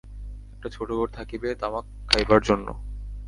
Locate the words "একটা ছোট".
0.53-0.89